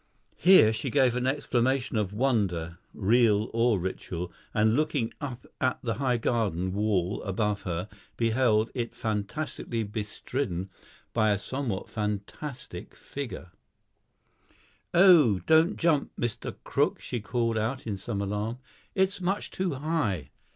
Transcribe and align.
Here 0.39 0.73
she 0.73 0.89
gave 0.89 1.15
an 1.15 1.27
exclamation 1.27 1.95
of 1.95 2.11
wonder, 2.11 2.79
real 2.91 3.51
or 3.53 3.77
ritual, 3.79 4.33
and 4.51 4.73
looking 4.75 5.13
up 5.21 5.45
at 5.61 5.77
the 5.83 5.93
high 6.01 6.17
garden 6.17 6.73
wall 6.73 7.21
above 7.21 7.61
her, 7.69 7.87
beheld 8.17 8.71
it 8.73 8.95
fantastically 8.95 9.83
bestridden 9.83 10.71
by 11.13 11.29
a 11.29 11.37
somewhat 11.37 11.87
fantastic 11.87 12.95
figure. 12.95 13.51
"Oh, 14.91 15.37
don't 15.45 15.77
jump, 15.77 16.11
Mr. 16.19 16.55
Crook," 16.63 16.99
she 16.99 17.19
called 17.19 17.59
out 17.59 17.85
in 17.85 17.95
some 17.95 18.21
alarm; 18.23 18.57
"it's 18.95 19.21
much 19.21 19.51
too 19.51 19.75
high." 19.75 20.31